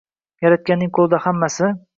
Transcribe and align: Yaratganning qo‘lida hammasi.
Yaratganning 0.45 0.91
qo‘lida 0.99 1.23
hammasi. 1.29 1.73